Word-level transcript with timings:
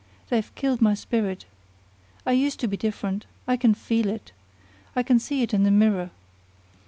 They've 0.29 0.49
killed 0.55 0.81
my 0.81 0.95
spirit. 0.95 1.45
I 2.25 2.31
used 2.31 2.59
to 2.61 2.67
be 2.67 2.75
different. 2.75 3.27
I 3.47 3.55
can 3.55 3.75
feel 3.75 4.09
it. 4.09 4.31
I 4.95 5.03
can 5.03 5.19
see 5.19 5.43
it 5.43 5.53
in 5.53 5.61
the 5.61 5.69
mirror. 5.69 6.09